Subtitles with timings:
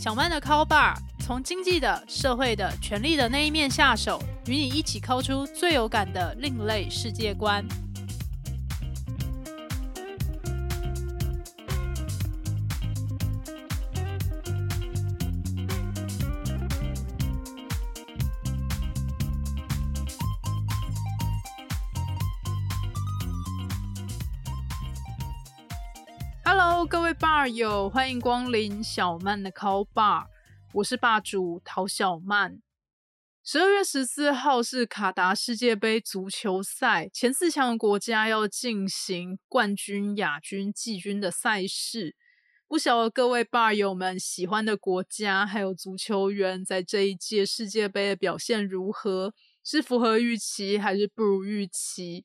[0.00, 7.62] 小曼的 Call Bar 从经济的、社会的、权力的那一面下手，与你一起抠出最有感的另类世界观。
[27.48, 30.26] 友，欢迎光临小曼的 Call Bar，
[30.74, 32.60] 我是霸主陶小曼。
[33.42, 42.14] 十二月十四号是卡达世界杯足球赛，前四强国家要进行冠军、亚军、季军的赛事。
[42.68, 49.32] 不晓得各位 bar 友们喜欢的国家还有足球员，在这一届世界杯的表现如何？
[49.64, 52.24] 是符合预期还是不如预期？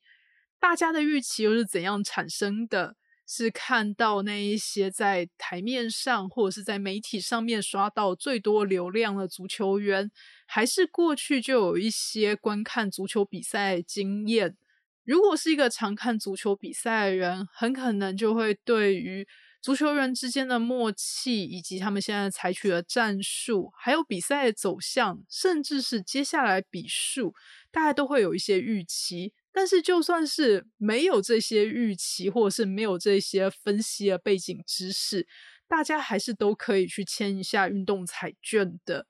[0.59, 2.95] 大家的预期又是怎样产生的？
[3.28, 10.12] 是看到那一些在台面上或者是在媒体上面刷到最多流量的足球员，
[10.45, 14.56] 还是过去就有一些观看足球比赛经验？
[15.04, 19.28] 如果是一个常看足球比赛的人，很可能就会对于
[19.62, 27.34] 足球员之间的默契，以及他们现在采取的战术，还有比赛的走向，甚至是接下来比数，
[27.72, 29.34] 大家都会有一些预期。
[29.58, 35.25] 但是，就算是没有这些预期，或者是没有这些分析的背景知识，
[35.66, 39.08] 大家还是都可以去签一下运动彩券的。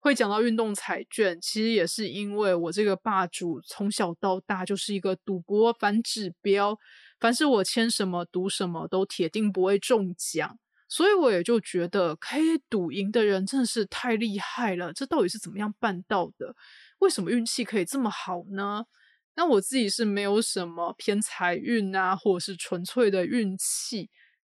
[0.00, 6.78] 会讲到运动彩券，其实也是因为我这个霸主从小到大就是一个赌博反指标，
[7.20, 14.90] 凡是我签什么赌什么都铁定不会中奖，所以我也就觉得可以赌赢的人真的是太厉害了。
[14.94, 16.56] 这到底是怎么样办到的？
[17.00, 18.86] 为什么运气可以这么好呢？
[19.34, 24.10] 那我自己是没有什么偏财运啊，或者是纯粹的运气，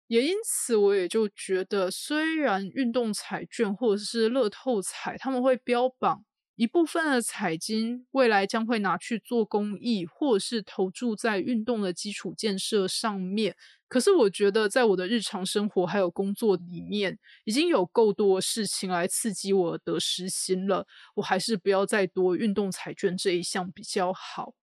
[0.08, 6.24] 也因此我也就觉得，虽然运动彩券或者是乐透彩，他们会标榜
[6.56, 13.56] 一部分的彩金未来将会拿去做公益，或者是投注在运动的基础建设上面，
[13.88, 20.86] 可是我觉得在我的日常生活还有工作里面，已经有够多事情来刺激我得失心了，
[21.16, 24.54] 我还是不要再多运动彩券这一项比较好。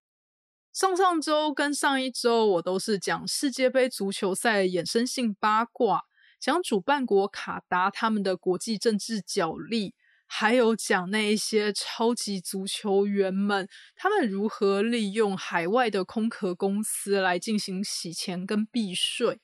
[0.76, 6.02] 上上周跟上一周，我都是讲世界杯足球赛衍生性八卦，
[6.38, 9.94] 讲主办国卡达他们的国际政治角力，
[10.26, 19.40] 还有讲那一些超级足球员们，他们如何利用海外的空壳公司来进行洗钱跟避税。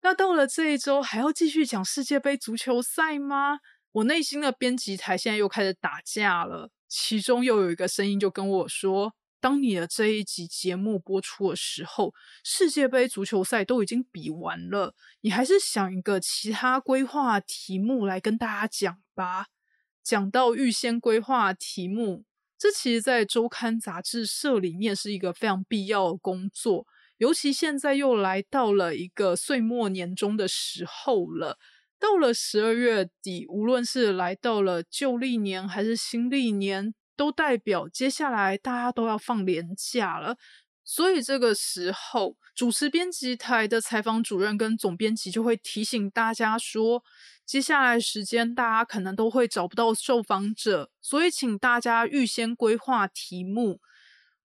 [0.00, 3.60] 那到了这一周，还要继续讲世界杯足球赛吗？
[3.92, 9.14] 我内心的编辑台现在又开始打架了，其中又有一个声音就跟我说。
[9.42, 12.14] 当你的这一集节目播出的时候，
[12.44, 19.46] 世界杯足球赛都已经比完了，你还是想一个其他规划题目来跟大家讲吧。
[20.04, 22.24] 讲到预先规划题目，
[22.56, 26.86] 这其实在周刊杂志社里面是一个非常必要的工作，
[27.18, 31.58] 尤其现在又来到了一个岁末年终的时候了，
[31.98, 36.94] 到了十二月底，无论是来到了旧历年还是新历年。
[37.16, 40.36] 都代表接下来大家都要放年假了，
[40.84, 47.04] 所以这个时候主持编辑台的采访主任跟总编辑就会提醒大家说，
[47.46, 53.80] 接下来时间大家可能都会找不到受访者，所以请大家预先规划题目。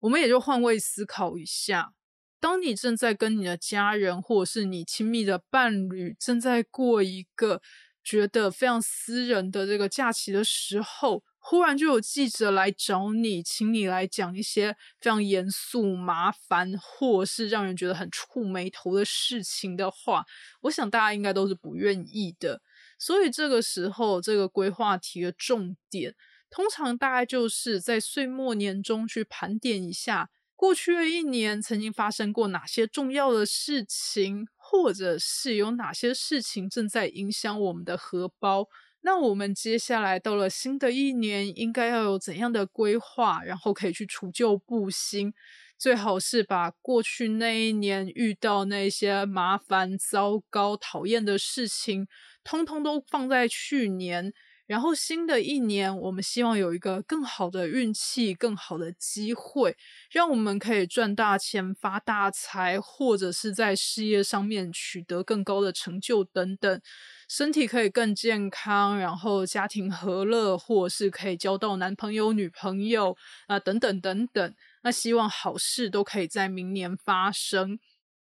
[0.00, 1.92] 我们也就换位思考一下，
[2.38, 7.60] 当你正在跟你的家人或者是你亲密的伴侣正在过一个
[8.04, 11.24] 觉得非常私人的这个假期的时候。
[11.50, 20.26] 忽然就有记者来找你，请你来讲一些非常严肃、麻烦，或是让人觉得很触眉头的事情的话，
[20.60, 22.60] 我想大家应该都是不愿意的。
[22.98, 26.14] 所以这个时候，这个规划题的重点，
[26.50, 38.68] 通常大概就是在岁末年中去盘点一下过去的一年曾经发生过哪些重要的事情，或者是有哪些事情正在影响我们的荷包。
[39.08, 45.32] 那我们接下来到了新的一年，应该要有怎样的规划，然后可以去除旧布新？
[45.78, 52.06] 最好是把过去那一年遇到那些麻烦、糟糕、讨厌的事情，
[52.44, 54.30] 通通都放在去年。
[54.66, 59.74] 然后新的一年，我们希望有一个更好的运气、更好的机会，
[60.10, 66.82] 让我们可以赚大钱、发大财，或者是在事业上面取得更高的成就等等。
[67.28, 73.14] 身体可以更健康，然后家庭和乐，或是可以交到男朋友、女朋友
[73.46, 74.54] 啊，等等等等。
[74.82, 77.78] 那希望好事都可以在明年发生。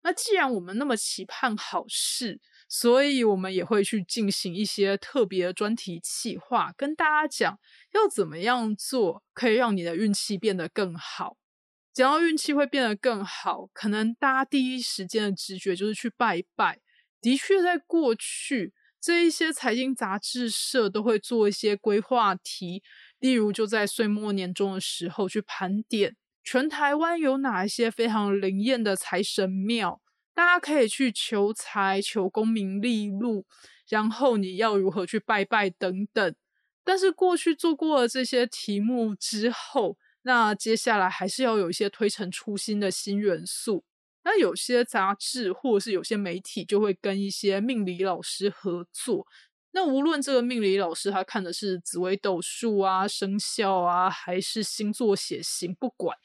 [0.02, 7.60] 那既然我们那么期盼好事，所以我们也会去进行一些特别的专题企划，跟大家讲
[7.94, 11.38] 要怎么样做可以让你的运气变得更好。
[11.94, 16.80] 讲到运气会变得更好，可能大家第一时间的直觉就是去拜一拜。
[17.22, 22.84] 的确，在过去这一些财经杂志社都会做一些规划题，
[23.20, 30.02] 例如就在岁末年终的时候去盘点全台湾有哪一些非常灵验的财神庙。
[30.34, 33.46] 大家可以去求财、求功名利禄，
[33.90, 36.36] 然后你要如何去拜拜等等。
[36.84, 43.84] 但是过去做过了这些题目之后，那接下来还是要有一些推陈出新的新元素。
[44.24, 49.26] 那有些杂志或者是有些媒体就会跟一些命理老师合作。
[49.72, 56.18] 那无论这个命理老师他看的是紫微斗数啊、生肖啊，还是星座血型，不管。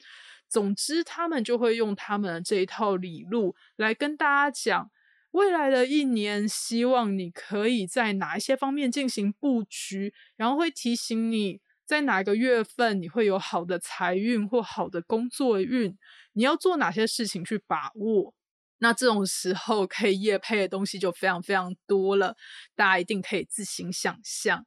[0.47, 4.89] 总之，他们就会用他们的这一套理路来跟大家讲，
[5.31, 15.97] 未来的一年，希望你可以在哪一些方面进行布局，然后会提醒你在哪个月份你会有好的财运或好的工作运，
[16.35, 18.33] 你要做哪些事情去把握。
[18.79, 22.35] 那这种时候可以夜配的东西就非常非常多了，
[22.75, 24.65] 大家一定可以自行想象。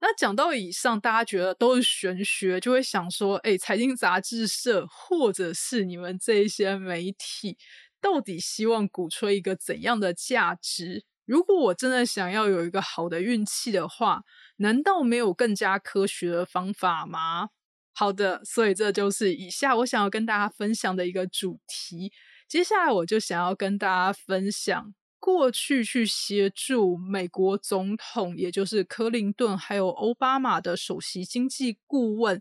[0.00, 7.56] 那讲到以上，大家觉得都是玄学，就会想说：哎，财经杂志社或者是你们这一些媒体，
[8.00, 11.04] 到底希望鼓吹一个怎样的价值？
[11.24, 14.24] 如果我真的想要有一个好的运气的话，
[14.56, 17.48] 难道没有更加科学的方法吗？
[17.94, 22.12] 好的，所以这就是以下我想要跟大家分享的一个主题。
[22.48, 24.94] 接下来我就想要跟大家分享。
[25.20, 32.38] 过去去协助美国总统，也就是克林顿还有奥巴马的首席经济顾问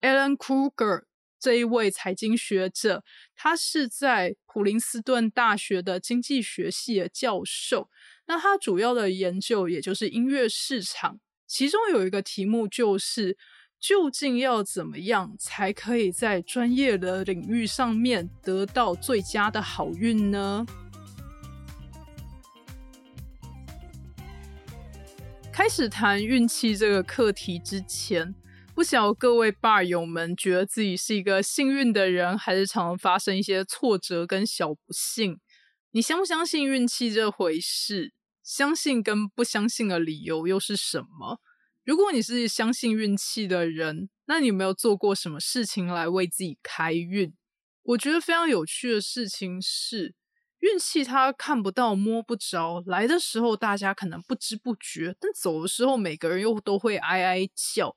[0.00, 1.06] Alan Kruger
[1.40, 3.02] 这一位财经学者，
[3.34, 7.90] 他是在普林斯顿大学的经济学系的教授。
[8.26, 11.18] 那他主要的研究也就是音乐市场，
[11.48, 13.36] 其中有一个题目就是，
[13.82, 20.64] 究竟要怎么样才可以在专业的领域上面得到最佳的好运呢？
[25.52, 28.32] 开始谈运气这个课题之前，
[28.72, 35.40] 不晓各位爸友们觉得自己是一个幸运的人，还是常常发生一些挫折跟小不幸？
[35.90, 38.12] 你相不相信运气这回事？
[38.44, 41.40] 相信跟不相信的理由又是什么？
[41.84, 47.34] 如果你是相信运气的人，那你有没有做过什么事情来为自己开运？
[47.82, 50.14] 我觉得非常有趣的事情是。
[50.60, 57.96] 运气它看不到摸不着，来的时候大家可能不知不觉，但走的时候每个人又都会哀哀叫。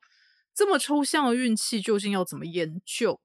[0.51, 3.21] 这么抽象的运气究竟要怎么研究？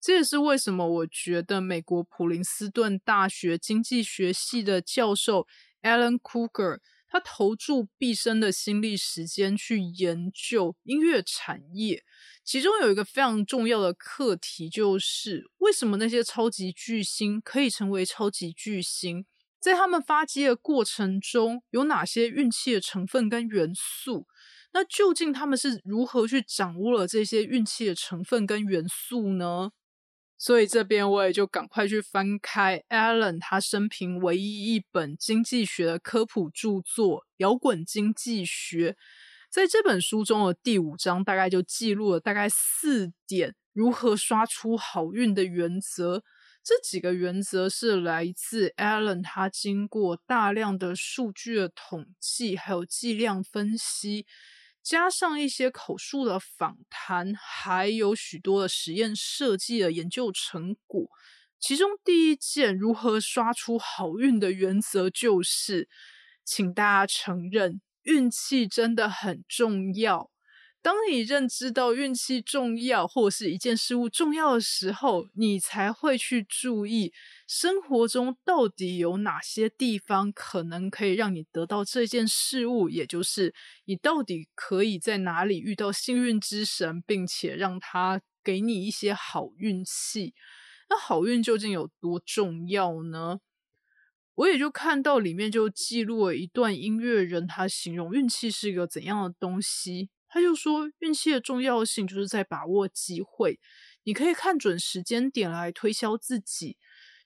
[0.00, 5.46] 这也是为什么我觉得美国普林斯顿大学经济学系的教授
[5.82, 6.78] Alan Kruger，
[7.08, 12.04] 他投注毕生的心力时间去研究音乐产业。
[12.44, 19.26] 其中有一个非常重要的课题，就是为什么那些超级巨星可以成为超级巨星？
[19.60, 24.26] 在他们发迹的过程中，有哪些运气的成分跟元素？
[24.72, 29.70] 那究竟他们是如何去掌握了这些运气的成分跟元素呢？
[30.38, 38.92] 所以这边我也就赶快去翻开 Alan 他生平唯一一本经济学的科普著作《摇滚经济学》。
[39.50, 46.22] 在这本书中的第五章，大概就记录了大概四点如何刷出好运的原则。
[46.62, 54.26] 这几个原则是来自 Alan，他经过大量的数据的统计，还有计量分析，
[54.88, 61.10] 加上一些口述的访谈，还有许多的实验设计的研究成果。
[61.60, 65.90] 其中第一件如何刷出好运的原则，就是
[66.42, 67.82] 请大家承认。
[68.04, 70.30] 运气真的很重要。
[70.80, 77.12] 当你认知到运气重要，或是一件事物重要的时候，你才会去注意
[77.46, 83.52] 生活中到底有哪些地方可能可以让你得到这件事物，也就是
[83.86, 90.32] 你到底可以在哪里遇到幸运之神，并且让他给你一些好运气。
[90.88, 93.40] 那好运究竟有多重要呢？
[94.36, 100.08] 我也就看到里面就记录了一段音乐人，他形容运气是一个怎样的东西。
[100.28, 103.58] 他就说，运气的重要性就是在把握机会。
[104.04, 106.76] 你可以看准时间点来推销自己，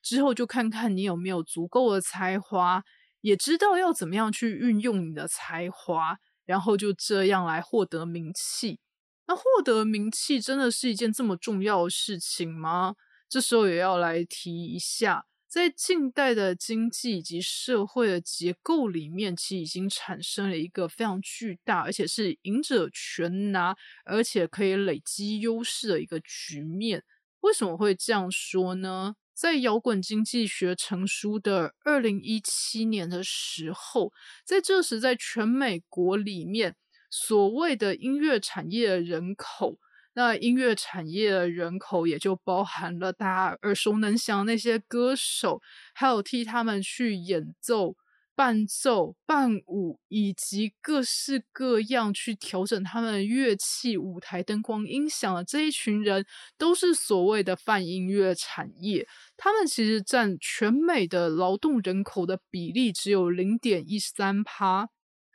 [0.02, 2.82] 之后就看看你有没有足够的才华，
[3.20, 8.80] 也知道要怎么样去运用你的才华，然后就这样来获得名气。
[9.26, 12.96] 那获得名气真的是一件这么重要的事情吗？
[13.28, 15.26] 这时候也要来提一下。
[15.52, 27.04] 在近代的经济以及社会的结构里面，其实已经产生了一个非常巨大，而且是赢者全拿，而且可以累积优势的一个局面。
[27.40, 29.14] 为什么会这样说呢？
[29.34, 34.10] 在摇滚经济学成书的二零一七年的时候，
[34.46, 36.76] 在这时，在全美国里面，
[37.10, 39.78] 所谓的音乐产业人口，
[40.14, 45.60] 那音乐产业的人口也就包含了大家耳熟能详那些歌手，
[45.94, 47.96] 还有替他们去演奏。
[48.34, 56.24] 伴奏、伴舞以及各式各样去调整他们的乐器、舞台灯光、音响的这一群人，
[56.56, 59.06] 都是所谓的泛音乐产业。
[59.36, 64.88] 他们其实占全美的劳动人口的比例只有零点一三趴。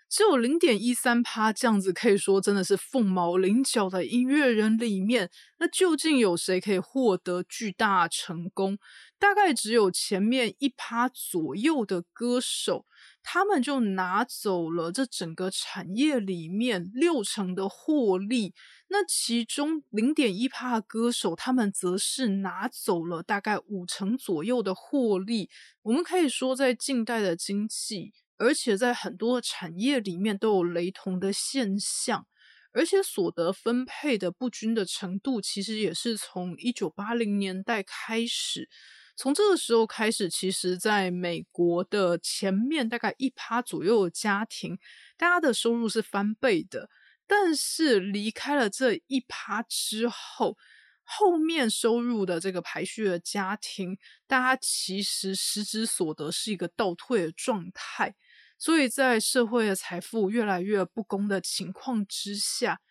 [0.09, 8.77] 只有零点一三趴这样子，可以说真的是凤毛麟角的音乐人里面，那究竟有谁可以获得巨大成功？
[9.19, 12.85] 大概只有前面一趴左右的歌手，
[13.21, 18.53] 他们就拿走了这整个产业里面六成的获利。
[18.89, 25.49] 那其中零点一趴的歌手，他们则是拿走了大概五成左右的获利。
[25.81, 28.13] 我们可以说，在近代的经济。
[28.37, 32.27] 而且在很多产业里面都有雷同的现象，
[32.71, 38.69] 而且所得分配的不均的程度，其实也是从一九八零年代开始。
[39.15, 44.77] 从这个时候开始，其实在美国的前面大概一趴左右的家庭，
[45.17, 46.87] 大家的收入是翻倍的。
[47.25, 50.55] 但是离开了这一趴之后，
[51.03, 58.13] 后面收入的这个排序的家庭，大家其实实质所得是一个倒退的状态。
[58.57, 62.81] 所以在社会的财富越来越不公的情况之下，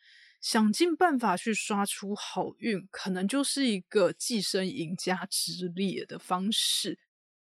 [0.40, 6.98] 想尽办法去刷出好运，可能就是一个跻身赢家之列的方式。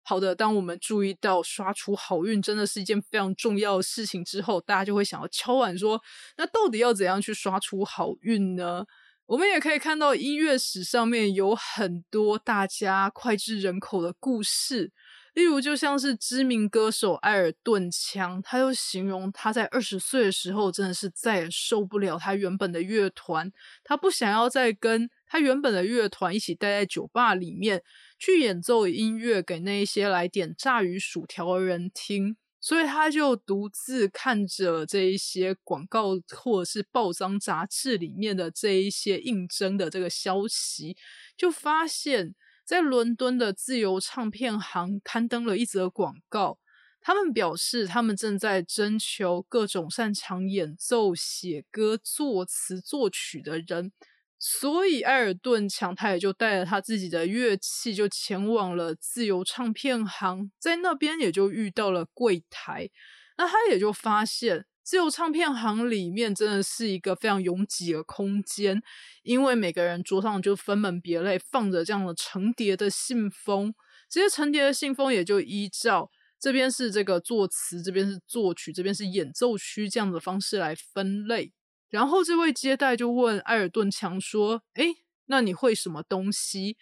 [0.04, 6.02] 好的，当我们注意到刷出好运真的是一件非常重要的事情之后，大家就会想要敲碗说：
[6.38, 8.86] 那到底要怎样去刷出好运呢？
[9.26, 14.94] 我们也可以看到音乐史上面有很多大家脍炙人口的故事。
[15.38, 23.52] 例如，就像是知名歌手艾尔顿强，他就形容他在二十岁的时候，真的是再也受不了他原本的乐团，
[23.84, 27.84] 他不想要再跟他原本的乐团一起待在酒吧里面
[28.18, 40.98] 去演奏音乐给那一些来点炸鱼薯条的人听，所以他就独自看着这一些广告或者是报章杂志里面的这一些应征的这个消息，
[41.38, 42.34] 就发现。
[42.68, 46.60] 在伦敦的自由唱片行刊登了一则广告，
[47.00, 53.94] 他们表示他们正在征求各种擅长演奏、写歌、作词、作曲的人。
[54.38, 62.90] 所以埃尔顿强他也就带着他自己的乐器，就前往了自由唱片行，在那边也就遇到了柜台，
[63.38, 64.66] 那他也就发现。
[64.88, 68.82] 自由唱片行里面真的是一个非常拥挤的空间，
[69.22, 73.76] 因为每个人桌上就分门别类放着这样的成叠的信封，
[74.10, 81.52] 这些成叠的信封也就依照这边是这个作词，这边是作曲，这边是演奏区这样的方式来分类。
[81.90, 84.86] 然后这位接待就问埃尔顿强说：“哎，
[85.26, 86.78] 那你会什么东西？”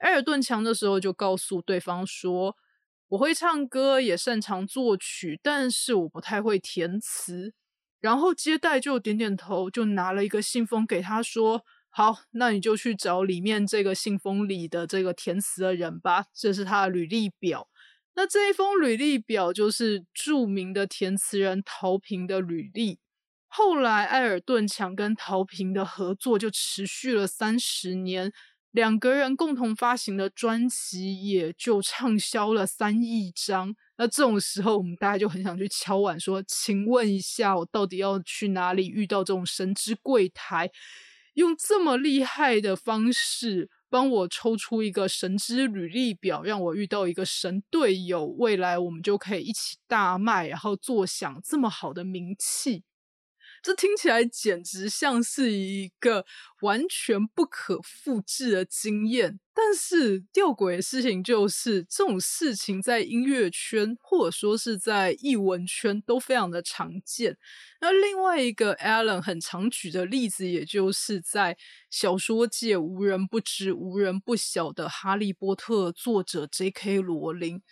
[0.00, 2.56] 埃尔顿强的时候就告诉对方说。
[3.12, 7.52] 我会唱歌，也擅长作曲，但是我不太会填词。
[8.00, 17.68] 然后接待就点点头，就拿了一个信封给他说：“好，那你就去找里面这个信封里的这个填词的人吧。”这是他的履历表。
[18.14, 22.98] 那这一封履历表就是著名的填词人陶平的履历。
[23.46, 28.32] 后来，艾尔顿强跟陶平的合作就持续了三十年。
[28.72, 33.74] 两个人共同发行的专辑也就畅销了三亿张。
[33.98, 40.70] 那这种时候，我们大家就很想去敲碗说：“请问一下，我到底要去哪里遇到这种神之柜台，
[41.34, 52.84] 用这么厉害的方式帮我抽出一个神之履历表，让我遇到一个神队友，未来我们就可以一起大卖，然后坐享这么好的名气。”
[53.62, 56.26] 这听起来简直像是一个
[56.62, 67.38] 完全不可复制的经验，但是吊诡的事情就是，这种事情在音乐圈或者说是在艺文圈都非常的常见。
[67.80, 71.56] 那另外一个 Alan 很常举的例子，也就是在
[71.88, 77.00] 小说界无人不知、无人不晓的《哈利波特》作者 J.K.
[77.00, 77.62] 罗琳。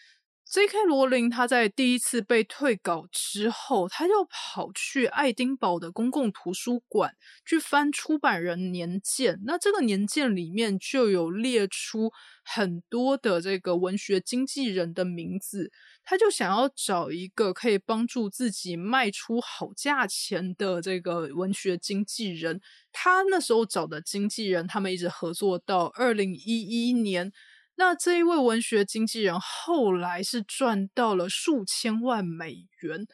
[0.52, 0.82] J.K.
[0.88, 7.14] 罗琳他在第一次被退稿之后，他就跑去爱丁堡的公共图书馆
[7.46, 9.38] 去翻出版人年鉴。
[9.44, 12.10] 那这个年鉴里面就有列出
[12.42, 15.70] 很多的这个文学经纪人的名字，
[16.02, 22.60] 他就想要找一个可以帮助自己卖出好价钱的这个文学经纪人。
[22.90, 27.32] 他那时候找的经纪人，他们一直合作到二零一一年。
[27.76, 33.06] 那这一位文学经纪人后来是赚到了数千万美元。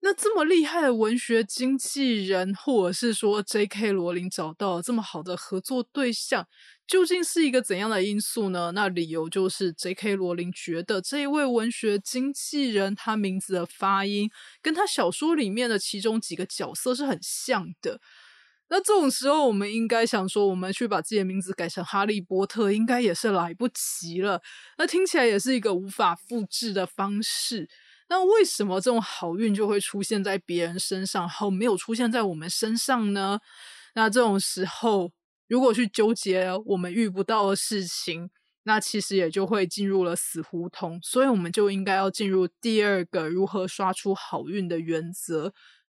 [0.00, 3.90] 那这么厉害的文学经纪人，或者是说 J.K.
[3.90, 6.46] 罗琳找到了这么好的合作对象，
[6.86, 8.70] 究竟是一个怎样的因素呢？
[8.76, 10.14] 那理由就是 J.K.
[10.14, 14.30] 罗琳觉得这一位文学经纪人他名字的发音
[14.62, 18.00] 跟他小说里面的其中几个角色是很像的。
[18.70, 24.42] 那这种时候，我们应该想说，我们去把自己的名字改成哈利波特，应该也是来不及了。
[24.76, 27.68] 那听起来也是一个无法复制的方式。
[28.10, 33.40] 那为什么这种好运就会出现在别人身上，好没有出现在我们身上呢？
[33.94, 35.12] 那这种时候，
[35.48, 38.30] 如果去纠结我们遇不到的事情，
[38.64, 41.00] 那其实也就会进入了死胡同。
[41.02, 45.52] 所以，我们就应该要进入第二个如何刷出好运的原则。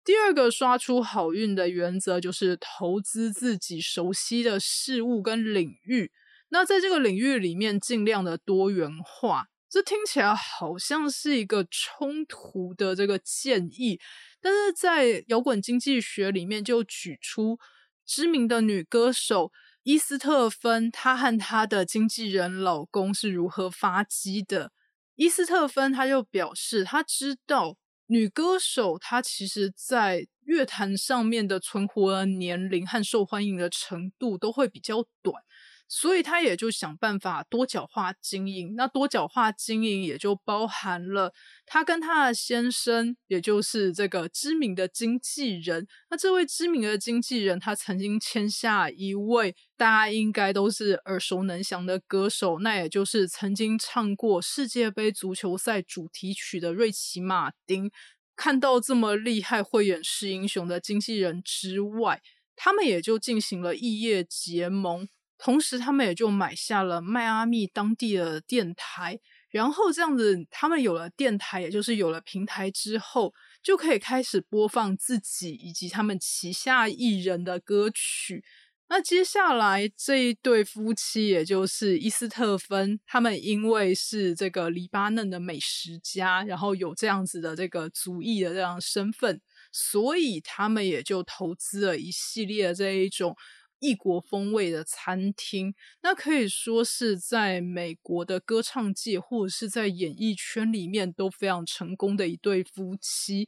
[0.09, 6.11] 第二个刷出好运的原则就是投资自己熟悉的事物跟领域。
[6.49, 9.49] 那在这个领域里面，尽量的多元化。
[9.69, 13.99] 这听起来好像是一个冲突的这个建议，
[14.41, 17.59] 但是在摇滚经济学里面就举出
[18.03, 19.51] 知名的女歌手
[19.83, 24.71] 伊斯特芬，她和她的经纪人老公是如何发迹的。
[25.13, 27.77] 伊斯特芬她就表示，她知道。
[28.11, 35.43] 女歌手她其实，在乐坛上面的存活年龄和受欢迎的程度都会比较短。
[35.91, 38.75] 所以他也就想办法多角化经营。
[38.75, 41.33] 那多角化经营也就包含了
[41.65, 45.87] 他跟他的先生，也就是这个知名的经纪人。
[46.11, 57.91] 那这位知名的经纪人，他曾经签下一位大家应该都是耳熟能详的歌手，那也就是曾经唱过世界杯足球赛主题曲的瑞奇·马丁。
[58.35, 62.21] 看到这么厉害会演示英雄的经纪人之外，
[62.55, 65.09] 他们也就进行了异业结盟。
[65.39, 69.17] 同时，他们也就买下了迈阿密当地的电台，
[69.49, 78.43] 然后这样子，他们有了电台，也就是有了平台之后，就可以开始播放自己以及他们旗下艺人的歌曲。
[78.89, 89.39] 那接下来这一对夫妻，也就是伊斯特芬，他们因为是这个黎巴嫩的美食家，然后有这样子的这个族裔的这样身份，
[89.71, 93.37] 所以他们也就投资了一系列这一种。
[93.79, 103.47] 异国风味的餐厅，那可以说是在美国的歌唱界或者是在演艺圈里面都非常成功的一对夫妻。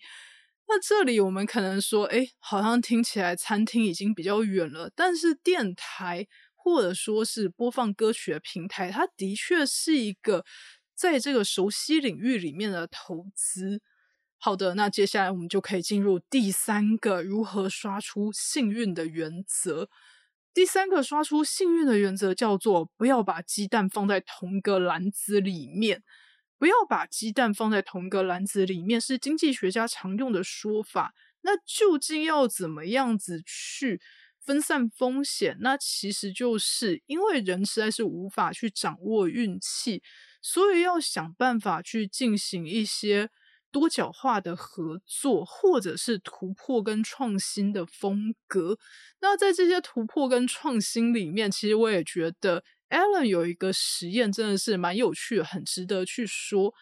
[0.67, 10.45] 那这里我们可能说，哎，好像听起来餐厅已经比较远了，但是电台或者说是播放歌曲的平台，它的确是一个
[10.95, 13.81] 在这个熟悉领域里面的投资。
[14.37, 19.89] 好的，那接下来我们就可以进入第三个如何刷出幸运的原则。
[20.53, 26.03] 第三个刷出幸运的原则叫做不要把鸡蛋放在同一个篮子里面。
[26.57, 31.13] 不要把鸡蛋放在同一个篮子里面是经济学家常用的说法。
[31.41, 33.99] 那究竟要怎么样子去
[34.39, 35.57] 分散风险？
[35.61, 40.03] 那其实就是因为人实在是无法去掌握运气，
[40.41, 43.29] 所以要想办法去进行一些。
[43.71, 48.77] 多角化的合作，或者是突破跟创新的风格。
[49.21, 56.73] 那在这些突破跟创新里面，其实我也觉得 Alan 有一个实验真的是蛮有趣的，很值得去说。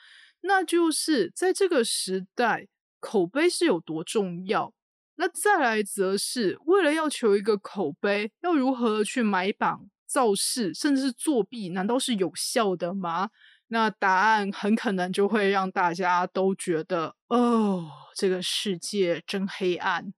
[0.41, 2.67] 那就是在这个时代，
[2.99, 4.73] 口碑是有多重要。
[5.15, 13.29] 那再来则是为了要求一个口碑，要如何去买榜、造势，甚至是作弊，难道是有效的吗？
[13.69, 20.13] 那答案很可能就会让大家都觉得，哦，这个世界真黑暗。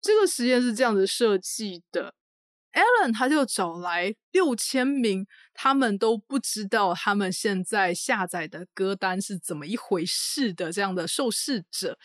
[0.00, 2.14] 这个实验是这样子设计的
[2.72, 11.98] ：Alan 他就找来六千名他们都不知道他们现在下载的歌单是怎么一回事的这样的受试者。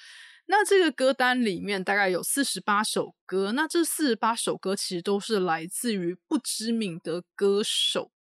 [0.48, 8.12] 那这个歌单里面大概有四十八首歌，那这四十八首歌其实都是来自于不知名的歌手。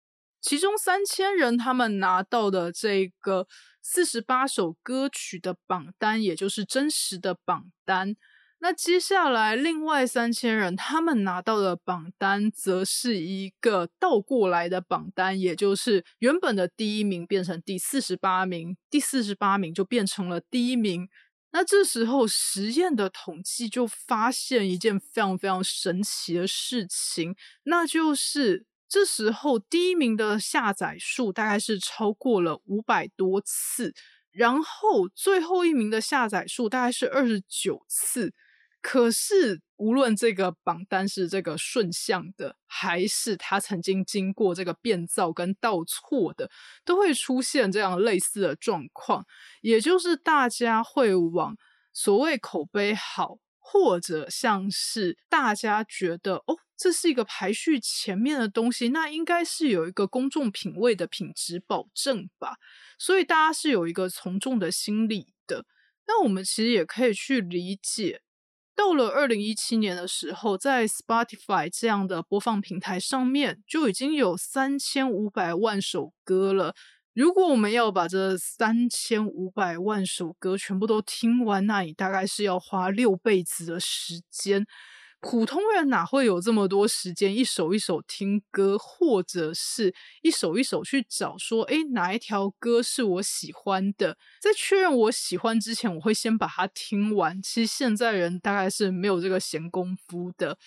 [0.45, 3.49] 其中三千人他们拿到的这个
[3.81, 8.15] 四十八首歌曲的榜单，也就是真实的榜单。
[8.59, 21.09] 那接下来另外三千人，他们拿到的榜单则是一个倒过来的榜单，也就是原本的第一名变成第四十八名，第四十八名就变成了第一名。
[21.53, 33.95] 那这时候实验的统计就发现一件非常非常神奇的事情，那就是这时候第一名的下载数大概是超过了五百多次，
[34.31, 38.33] 然后最后一名的下载数大概是二十九次。
[38.81, 46.51] 可是，无论这个榜单是这个顺向的，还是他曾经经过这个变造跟倒错的，
[46.85, 49.25] 都会出现这样类似的状况。
[49.63, 51.57] 也就是大家会往
[51.95, 62.57] 所谓口碑好，或者像是大家觉得哦，这是一个排序前面的东西，那应该是有一个公众品味的品质保证吧。
[62.99, 65.65] 所以大家是有一个从众的心理的。
[66.07, 68.23] 那我们其实也可以去理解。
[68.77, 76.75] 到了二零一七年的时候，在 Spotify 这样的播放平台上面，就已经有三千五百万首歌了。
[77.13, 84.67] 如果我们要把这三千五百万首歌全部都听完，那你大概是要花六辈子的时间。
[85.25, 94.19] 普通人哪会有这么多时间一首一首听歌，或者是一首一首去找说，诶哪一条歌是我喜欢的？
[94.39, 97.41] 在确认我喜欢之前，我会先把它听完。
[97.43, 100.59] 其实现在人大概是没有这个闲工夫的。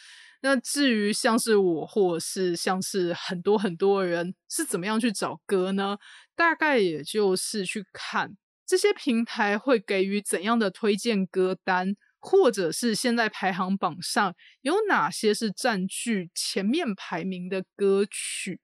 [0.41, 5.99] 那至于像是我，或者是像是很多很多人是怎么样去找歌呢？
[6.35, 11.95] 大概也就是去看这些平台会给予怎样的推荐歌单。
[12.19, 18.59] 或者是现在排行榜上有哪些是占据前面排名的歌曲？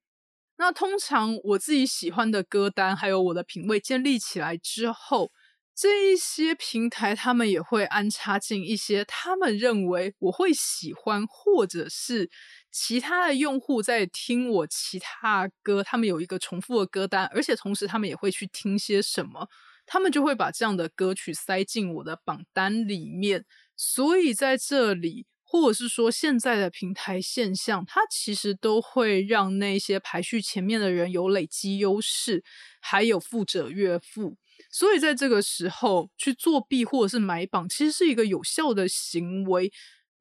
[0.58, 5.32] 那通常我自己喜欢的歌单，还有我的品味建立起来之后，
[5.76, 12.30] 这一些平台他们也会安插进一些他们认为我会喜欢，或者是
[12.72, 19.50] 其他的用户在听我其他歌，他们有一个重复的歌单，而且同时他们也会去听些什么。
[19.86, 32.44] 他们就会把这样的歌曲塞进我的榜单里面，所以在这里，或者是说现在的平台现象，它其实都会让那些排序前面的人有累积优势，
[32.82, 34.38] 还有富者越富。
[34.72, 39.72] 所以在这个时候去作弊或者是买榜，其实是一个有效的行为。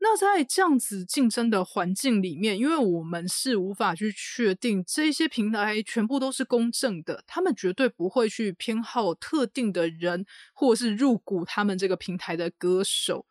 [0.05, 13.27] 那在这样子竞争的环境里面，因为我们是无法去确定这些平台全部都是公正的，他们绝对不会去偏好特定的人，或者是入股他们这个平台的歌手，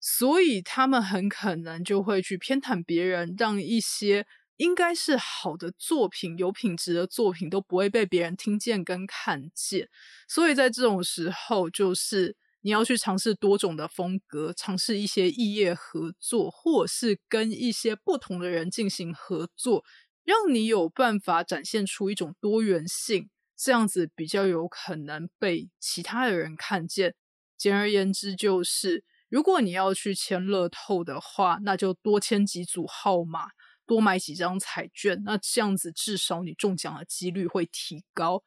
[0.00, 9.88] 所以他们很可能就会去偏袒别人，让一些应该是好的作品、有品质的作品都不会被别人听见跟看见。
[10.26, 12.36] 所以在这种时候，就是。
[12.62, 19.84] 你要去尝试多种的风格，尝试一些异业合作，或是跟一些不同的人进行合作，
[20.24, 27.14] 让你有办法展现出一种多元性，这样子比较有可能被其他的人看见。
[27.58, 33.48] 简而言之，就是如果你要去签乐透的话，那就多签几组号码，
[33.86, 38.44] 多买几张彩券，那这样子至少你中奖的几率会提高。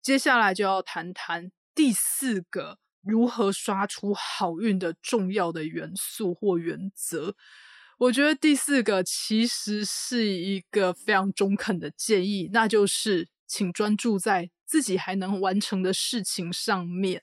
[0.00, 2.78] 接下来就要谈谈第四个。
[3.08, 7.34] 如何刷出好运的重要的元素或原则？
[7.96, 17.22] 我觉得第四个其实是一个非常中肯的建议，那就是请专注在自己还能完成的事情上面。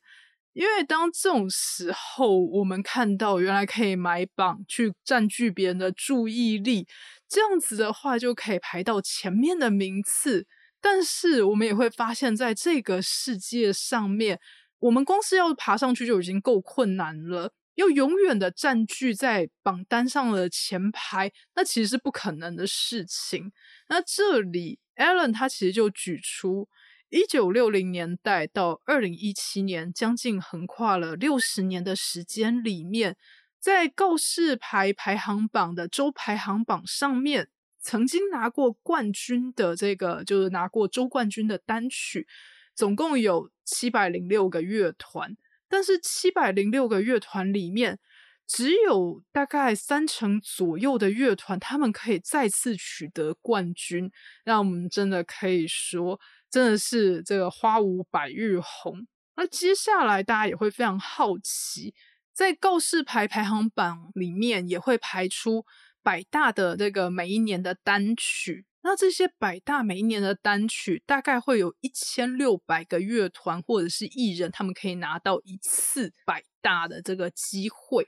[0.53, 6.87] 因为当这种时候，我们看到原来可以买榜去占据别人的注意力，
[7.29, 10.47] 这样子的话就可以排到前面的名次。
[10.81, 14.39] 但是我们也会发现，在这个世界上面。
[14.85, 23.51] 我们公司要爬上去就已经够困难了，要永远的占据在榜单上的前排，那其实是不可能的事情。
[23.89, 26.69] 那这里，Allen 他其实就举出
[27.09, 33.17] 一九六零年代到二零一七年，将近横跨了六十年的时间里面，
[33.59, 37.49] 在告示牌排行榜的周排行榜上面，
[37.81, 42.27] 曾经拿过冠军的这个，就是拿过周冠军的单曲。
[42.75, 45.35] 总共有七百零六个乐团，
[45.67, 47.99] 但是七百零六个乐团里面，
[48.47, 54.11] 只有大概三成左右的乐团，他们可以再次取得冠军。
[54.43, 59.07] 让我们真的可以说，真的是这个花无百日红。
[59.35, 61.93] 那接下来大家也会非常好奇，
[62.31, 65.65] 在告示牌排行榜里面，也会排出
[66.03, 68.65] 百大的这个每一年的单曲。
[68.87, 78.07] 那这些百大每一年的单曲，大概会有一千六百个乐团或者是艺人，他们可以拿到一次百大的这个机会。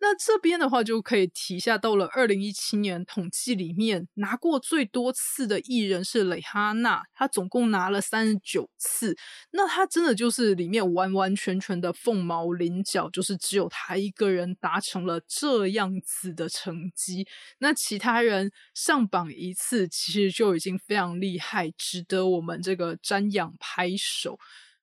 [0.00, 9.16] 那这边的话就可以提一下，到了二零一七年统计里面，拿过最多次的艺人是蕾哈娜，她总共拿了三十九次。
[9.50, 17.26] 那她真的就是里面完完全全的凤毛麟角，就是只有她一个人达成了这样子的成绩。
[17.58, 24.38] 那其他人上榜一次，其实就已经非常厉害，值得我们这个瞻仰拍手。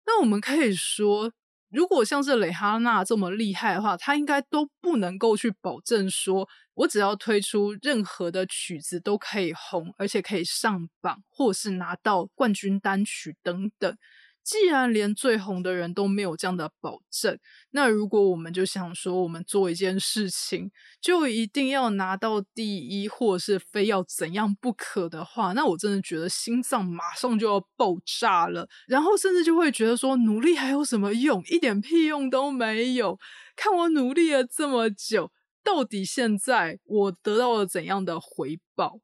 [0.05, 1.31] 那我们可以说。
[1.75, 13.97] 如果像是蕾哈娜这么厉害的话，她应该都不能够去保证说，我只要推出任何的曲子都可以红，而且可以上榜，或是拿到冠军单曲等等。
[14.45, 17.39] 既然连最红的人都没有这样的保证，
[17.71, 20.69] 那如果我们就想说，我们做一件事情
[21.01, 31.43] 就一定要拿到第一，或者是非要怎样不可的话，那我真的觉得心脏马上就要爆炸了，然后甚至就会觉得说，努力还有什么用？
[31.47, 33.17] 一点屁用都没有！
[33.55, 35.31] 看我努力了这么久，
[35.63, 38.99] 到底现在我得到了怎样的回报？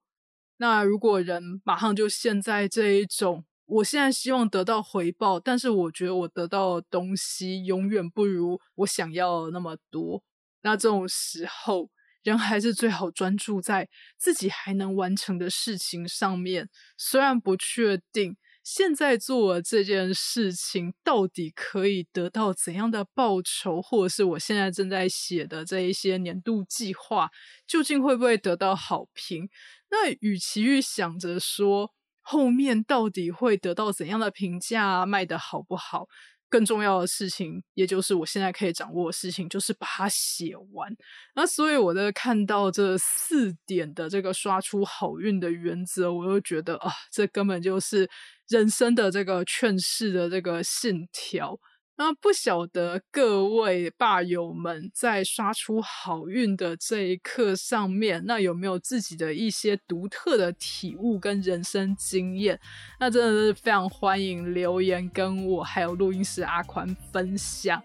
[0.57, 3.43] 那如果人马上就现在这一种。
[3.71, 10.21] 我现在希望得到回报，但是我觉得我得到的东西永远不如我想要的那么多。
[10.63, 11.89] 那这种时候，
[12.21, 16.69] 人还是最好专注在自己还能完成的事情上面。
[16.97, 27.29] 虽然不确定现在做这件事情到底可以得到怎样的报酬，或者是我现在正在写的这一些年度计划
[27.65, 29.49] 究竟会不会得到好评，
[29.89, 31.93] 那与其去想着说。
[32.31, 35.05] 后面到底会得到怎样的评价？
[35.05, 36.07] 卖的好不好？
[36.47, 40.95] 更重要的事情，也就是我现在可以掌握的事情，就是把它写完。
[41.35, 48.09] 那所以我在看到这四点的这个刷出好运的原则，我又觉得啊，这根本就是
[48.47, 51.59] 人生的这个劝世的这个信条。
[52.03, 62.59] 那不晓得各位霸友们在刷出好运的这一刻上面，那有没有自己的一些独特的体悟跟人生经验？
[62.99, 67.79] 那真的是非常欢迎留言跟我还有录音师阿宽分享。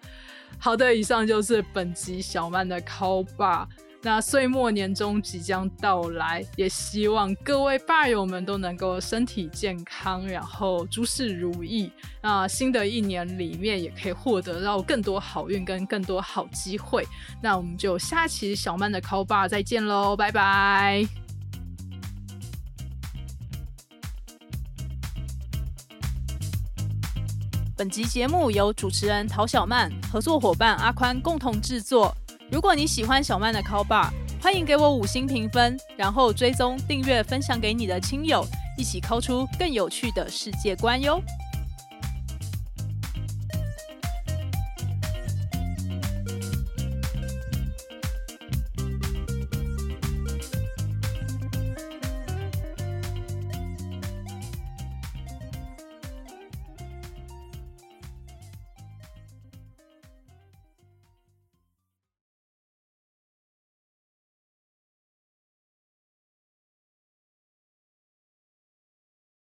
[0.59, 3.69] 好的，以上就是本集小曼的 call 吧。
[4.07, 11.91] 那岁末年终即将到来，也希望各位爸友们都能够身体健康，然后诸事如意。
[12.23, 17.05] 那新的一年里面，也可以获得到更多好运跟更多好机会。
[17.43, 21.05] 那我们就下期小曼的 call Bar 再见喽，拜拜。
[27.77, 32.17] 本集节目由主持人陶小曼、合作伙伴阿宽共同制作。
[32.49, 34.09] 如果你喜欢小曼的 Call Bar，
[34.41, 38.47] 欢迎给我五星评分，然后追踪、订阅、分享给你的亲友，
[38.79, 41.21] 一起 call 出更有趣的世界观哟。